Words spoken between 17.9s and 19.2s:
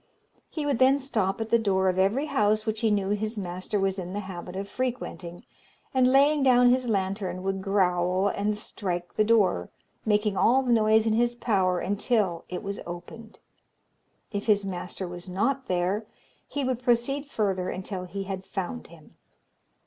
he had found him.